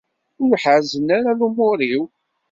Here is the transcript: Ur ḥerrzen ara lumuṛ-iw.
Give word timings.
Ur 0.43 0.53
ḥerrzen 0.63 1.07
ara 1.17 1.31
lumuṛ-iw. 1.39 2.03